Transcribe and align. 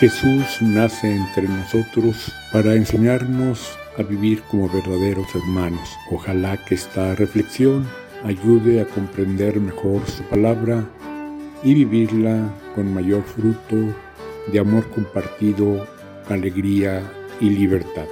Jesús 0.00 0.62
nace 0.62 1.12
entre 1.12 1.48
nosotros 1.48 2.32
para 2.52 2.74
enseñarnos 2.74 3.76
a 3.98 4.04
vivir 4.04 4.42
como 4.42 4.68
verdaderos 4.68 5.26
hermanos. 5.34 5.96
Ojalá 6.12 6.56
que 6.56 6.76
esta 6.76 7.16
reflexión 7.16 7.84
ayude 8.24 8.80
a 8.80 8.86
comprender 8.86 9.58
mejor 9.58 10.06
su 10.06 10.22
palabra 10.22 10.84
y 11.64 11.74
vivirla 11.74 12.48
con 12.76 12.94
mayor 12.94 13.24
fruto 13.24 13.76
de 14.52 14.60
amor 14.60 14.88
compartido, 14.90 15.84
alegría 16.28 17.02
y 17.40 17.50
libertad. 17.50 18.06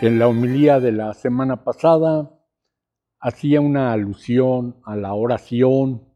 En 0.00 0.20
la 0.20 0.28
homilía 0.28 0.78
de 0.78 0.92
la 0.92 1.12
semana 1.14 1.64
pasada 1.64 2.30
hacía 3.20 3.60
una 3.60 3.92
alusión 3.92 4.80
a 4.84 4.96
la 4.96 5.14
oración 5.14 6.08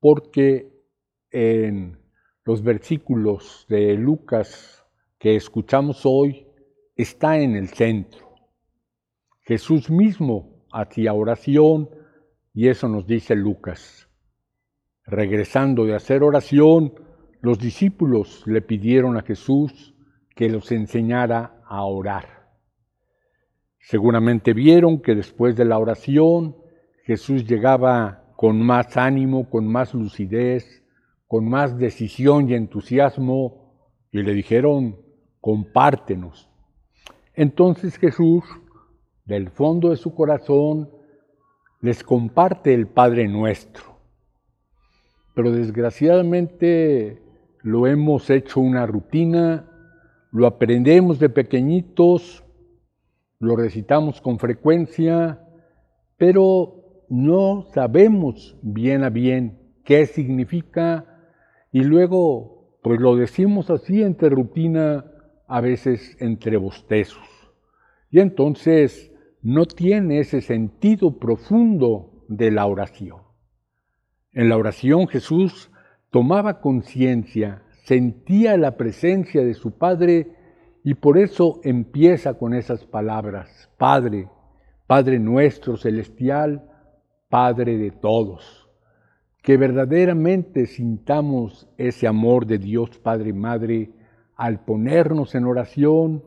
porque 0.00 0.72
en 1.30 1.98
los 2.44 2.62
versículos 2.62 3.64
de 3.68 3.94
Lucas 3.94 4.84
que 5.18 5.36
escuchamos 5.36 6.02
hoy 6.04 6.46
está 6.96 7.38
en 7.38 7.54
el 7.54 7.68
centro. 7.68 8.34
Jesús 9.42 9.90
mismo 9.90 10.66
hacía 10.72 11.12
oración 11.12 11.88
y 12.52 12.68
eso 12.68 12.88
nos 12.88 13.06
dice 13.06 13.36
Lucas. 13.36 14.08
Regresando 15.04 15.84
de 15.84 15.94
hacer 15.94 16.22
oración, 16.22 16.94
los 17.40 17.58
discípulos 17.58 18.44
le 18.46 18.62
pidieron 18.62 19.16
a 19.16 19.22
Jesús 19.22 19.94
que 20.34 20.48
los 20.48 20.70
enseñara 20.72 21.62
a 21.66 21.84
orar. 21.84 22.41
Seguramente 23.82 24.52
vieron 24.52 25.00
que 25.00 25.14
después 25.14 25.56
de 25.56 25.64
la 25.64 25.78
oración 25.78 26.56
Jesús 27.04 27.46
llegaba 27.46 28.32
con 28.36 28.62
más 28.62 28.96
ánimo, 28.96 29.50
con 29.50 29.66
más 29.66 29.92
lucidez, 29.92 30.82
con 31.26 31.48
más 31.48 31.76
decisión 31.78 32.48
y 32.48 32.54
entusiasmo 32.54 33.74
y 34.12 34.22
le 34.22 34.34
dijeron, 34.34 34.98
compártenos. 35.40 36.48
Entonces 37.34 37.96
Jesús, 37.96 38.44
del 39.24 39.50
fondo 39.50 39.90
de 39.90 39.96
su 39.96 40.14
corazón, 40.14 40.90
les 41.80 42.04
comparte 42.04 42.74
el 42.74 42.86
Padre 42.86 43.26
nuestro. 43.26 43.98
Pero 45.34 45.50
desgraciadamente 45.50 47.20
lo 47.62 47.86
hemos 47.86 48.30
hecho 48.30 48.60
una 48.60 48.86
rutina, 48.86 49.68
lo 50.30 50.46
aprendemos 50.46 51.18
de 51.18 51.30
pequeñitos 51.30 52.44
lo 53.42 53.56
recitamos 53.56 54.20
con 54.20 54.38
frecuencia, 54.38 55.40
pero 56.16 57.04
no 57.08 57.66
sabemos 57.74 58.56
bien 58.62 59.02
a 59.02 59.10
bien 59.10 59.58
qué 59.84 60.06
significa 60.06 61.04
y 61.72 61.82
luego 61.82 62.78
pues 62.84 63.00
lo 63.00 63.16
decimos 63.16 63.68
así 63.68 64.00
entre 64.00 64.28
rutina, 64.28 65.06
a 65.48 65.60
veces 65.60 66.16
entre 66.20 66.56
bostezos. 66.56 67.28
Y 68.10 68.20
entonces 68.20 69.12
no 69.42 69.66
tiene 69.66 70.20
ese 70.20 70.40
sentido 70.40 71.18
profundo 71.18 72.24
de 72.28 72.52
la 72.52 72.66
oración. 72.66 73.22
En 74.30 74.50
la 74.50 74.56
oración 74.56 75.08
Jesús 75.08 75.72
tomaba 76.12 76.60
conciencia, 76.60 77.64
sentía 77.86 78.56
la 78.56 78.76
presencia 78.76 79.42
de 79.44 79.54
su 79.54 79.76
Padre 79.78 80.36
y 80.84 80.94
por 80.94 81.18
eso 81.18 81.60
empieza 81.62 82.34
con 82.34 82.54
esas 82.54 82.84
palabras, 82.84 83.70
Padre, 83.78 84.28
Padre 84.86 85.18
nuestro 85.18 85.76
celestial, 85.76 86.68
Padre 87.28 87.78
de 87.78 87.92
todos. 87.92 88.68
Que 89.42 89.56
verdaderamente 89.56 90.66
sintamos 90.66 91.68
ese 91.78 92.06
amor 92.06 92.46
de 92.46 92.58
Dios 92.58 92.98
Padre 92.98 93.30
y 93.30 93.32
Madre 93.32 93.90
al 94.36 94.64
ponernos 94.64 95.34
en 95.34 95.44
oración. 95.44 96.24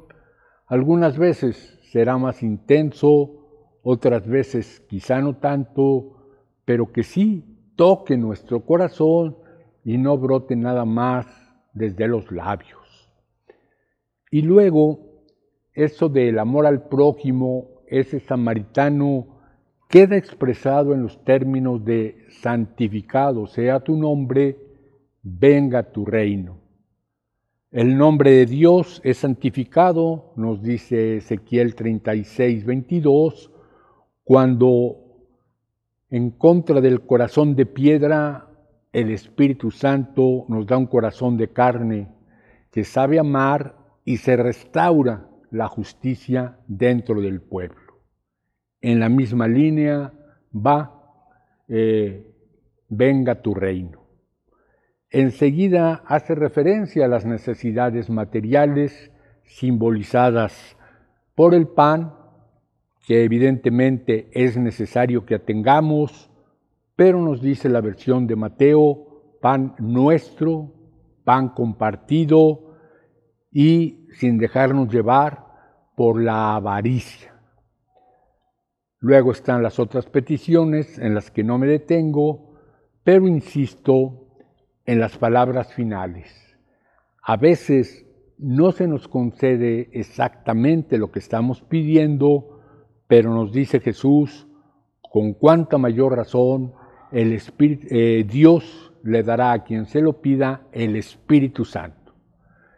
Algunas 0.67 1.17
veces 1.17 1.79
será 1.91 2.17
más 2.17 2.41
intenso, 2.43 3.79
otras 3.83 4.27
veces 4.27 4.81
quizá 4.89 5.21
no 5.21 5.35
tanto, 5.35 6.15
pero 6.65 6.91
que 6.91 7.03
sí 7.03 7.43
toque 7.75 8.17
nuestro 8.17 8.65
corazón 8.65 9.37
y 9.83 9.97
no 9.97 10.17
brote 10.17 10.55
nada 10.55 10.85
más 10.85 11.27
desde 11.73 12.07
los 12.07 12.31
labios. 12.31 12.84
Y 14.35 14.41
luego, 14.41 14.99
eso 15.73 16.09
del 16.09 16.39
amor 16.39 16.65
al 16.65 16.89
prójimo, 16.89 17.69
ese 17.87 18.19
samaritano, 18.19 19.27
queda 19.87 20.17
expresado 20.17 20.93
en 20.93 21.03
los 21.03 21.23
términos 21.23 21.85
de 21.85 22.25
santificado 22.41 23.47
sea 23.47 23.79
tu 23.79 23.95
nombre, 23.95 24.57
venga 25.23 25.83
tu 25.83 26.03
reino. 26.05 26.57
El 27.71 27.97
nombre 27.97 28.31
de 28.31 28.45
Dios 28.45 28.99
es 29.05 29.19
santificado, 29.19 30.33
nos 30.35 30.61
dice 30.61 31.15
Ezequiel 31.15 31.73
36, 31.73 32.65
22, 32.65 33.51
cuando 34.25 34.97
en 36.09 36.31
contra 36.31 36.81
del 36.81 37.05
corazón 37.05 37.55
de 37.55 37.67
piedra, 37.67 38.49
el 38.91 39.11
Espíritu 39.11 39.71
Santo 39.71 40.43
nos 40.49 40.67
da 40.67 40.77
un 40.77 40.87
corazón 40.87 41.37
de 41.37 41.47
carne 41.53 42.09
que 42.69 42.83
sabe 42.83 43.17
amar 43.17 43.84
y 44.05 44.17
se 44.17 44.37
restaura 44.37 45.27
la 45.49 45.67
justicia 45.67 46.59
dentro 46.67 47.19
del 47.19 47.41
pueblo. 47.41 47.81
En 48.79 48.99
la 48.99 49.09
misma 49.09 49.47
línea 49.47 50.13
va, 50.55 51.01
eh, 51.67 52.31
venga 52.87 53.41
tu 53.41 53.55
reino. 53.55 54.05
Enseguida 55.09 56.03
hace 56.05 56.35
referencia 56.35 57.05
a 57.05 57.07
las 57.07 57.25
necesidades 57.25 58.09
materiales 58.09 59.11
simbolizadas 59.43 60.77
por 61.33 61.55
el 61.55 61.67
pan, 61.67 62.13
que 63.07 63.23
evidentemente 63.23 64.29
es 64.33 64.57
necesario 64.57 65.25
que 65.25 65.35
atengamos, 65.35 66.29
pero 66.95 67.21
nos 67.21 67.41
dice 67.41 67.69
la 67.69 67.81
versión 67.81 68.27
de 68.27 68.35
Mateo, 68.35 69.37
pan 69.41 69.75
nuestro, 69.79 70.73
pan 71.23 71.49
compartido, 71.49 72.64
y 73.57 74.05
sin 74.11 74.37
dejarnos 74.37 74.93
llevar 74.93 75.45
por 75.95 76.21
la 76.21 76.57
avaricia. 76.57 77.33
Luego 78.99 79.31
están 79.31 79.63
las 79.63 79.79
otras 79.79 80.07
peticiones 80.07 80.99
en 80.99 81.15
las 81.15 81.31
que 81.31 81.45
no 81.45 81.57
me 81.57 81.65
detengo, 81.65 82.59
pero 83.05 83.29
insisto 83.29 84.27
en 84.85 84.99
las 84.99 85.17
palabras 85.17 85.73
finales. 85.73 86.57
A 87.23 87.37
veces 87.37 88.05
no 88.37 88.73
se 88.73 88.89
nos 88.89 89.07
concede 89.07 89.87
exactamente 89.93 90.97
lo 90.97 91.09
que 91.09 91.19
estamos 91.19 91.61
pidiendo, 91.61 92.59
pero 93.07 93.33
nos 93.33 93.53
dice 93.53 93.79
Jesús, 93.79 94.49
con 95.01 95.31
cuánta 95.31 95.77
mayor 95.77 96.17
razón 96.17 96.73
el 97.13 97.41
eh, 97.59 98.25
Dios 98.29 98.91
le 99.01 99.23
dará 99.23 99.53
a 99.53 99.63
quien 99.63 99.85
se 99.85 100.01
lo 100.01 100.19
pida 100.19 100.67
el 100.73 100.97
Espíritu 100.97 101.63
Santo 101.63 102.04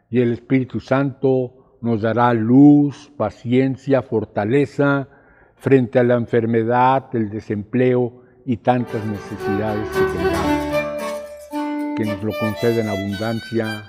y 0.10 0.22
el 0.22 0.34
Espíritu 0.34 0.80
Santo 0.80 1.78
nos 1.82 2.02
dará 2.02 2.34
luz, 2.34 3.12
paciencia, 3.18 4.02
fortaleza 4.02 5.08
frente 5.56 6.00
a 6.00 6.04
la 6.04 6.16
enfermedad, 6.16 7.10
el 7.14 7.30
desempleo 7.30 8.24
y 8.46 8.58
tantas 8.58 9.06
necesidades 9.06 9.88
que 9.90 10.00
tengamos. 10.00 11.96
Que 11.96 12.06
nos 12.06 12.24
lo 12.24 12.32
conceda 12.40 12.82
en 12.82 12.90
abundancia. 12.90 13.84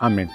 Amén. 0.00 0.28